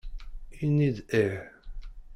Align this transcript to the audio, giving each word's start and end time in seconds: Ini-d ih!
Ini-d 0.63 0.97
ih! 1.21 1.37